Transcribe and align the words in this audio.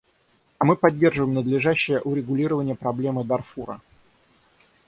Мы 0.59 0.75
поддерживаем 0.75 1.35
надлежащее 1.35 2.01
урегулирование 2.01 2.73
проблемы 2.73 3.23
Дарфура. 3.23 3.79